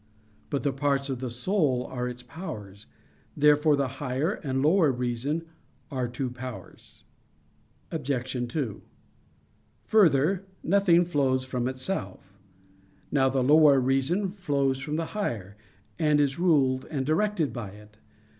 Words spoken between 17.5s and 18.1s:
by it.